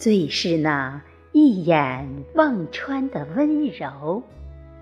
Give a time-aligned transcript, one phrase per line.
[0.00, 1.02] 最是那
[1.32, 4.22] 一眼望穿的温柔，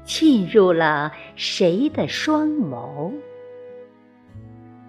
[0.05, 3.13] 沁入了谁的双眸？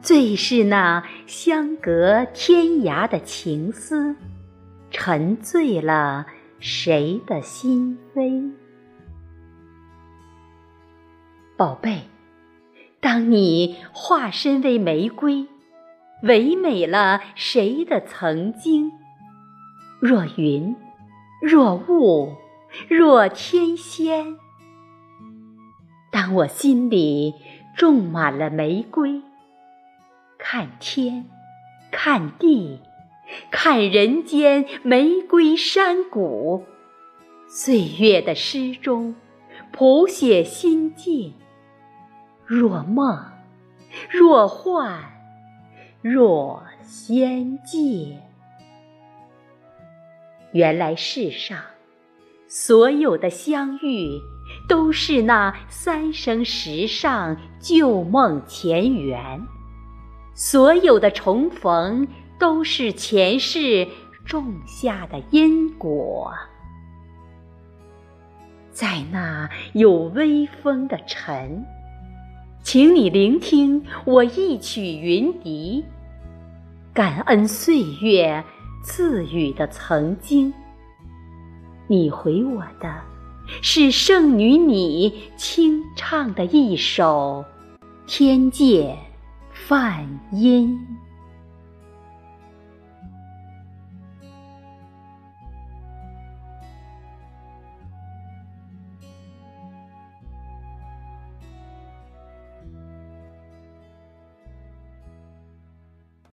[0.03, 4.15] 最是那相隔天涯的情思，
[4.91, 6.27] 沉醉了
[6.59, 8.51] 谁的心扉？
[11.57, 12.03] 宝贝，
[12.99, 15.47] 当你化身为玫瑰，
[16.21, 18.91] 唯美了谁的曾经？
[19.99, 20.77] 若云，
[21.41, 22.33] 若雾，
[22.87, 24.37] 若天仙。
[26.09, 27.33] 当我心里
[27.75, 29.21] 种满了玫瑰，
[30.37, 31.25] 看天，
[31.91, 32.79] 看地，
[33.51, 36.63] 看人间玫瑰山谷，
[37.49, 39.15] 岁月的诗中
[39.73, 41.33] 谱写心境。
[42.45, 43.21] 若梦，
[44.09, 45.03] 若幻，
[46.01, 48.28] 若仙界。
[50.51, 51.59] 原来世上
[52.47, 54.19] 所有的相遇，
[54.67, 59.39] 都是那三生石上旧梦前缘；
[60.33, 62.07] 所有的重逢，
[62.39, 63.87] 都是前世
[64.25, 66.33] 种下的因果。
[68.71, 71.63] 在那有微风的晨。
[72.61, 75.83] 请你聆听我一曲云笛，
[76.93, 78.43] 感恩岁月
[78.81, 80.53] 赐予的曾经。
[81.87, 83.01] 你回我的，
[83.61, 87.43] 是圣女你清唱的一首
[88.05, 88.97] 《天界
[89.51, 90.79] 梵音》。